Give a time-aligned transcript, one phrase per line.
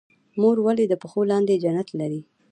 [0.41, 2.21] مور ولې د پښو لاندې جنت لري؟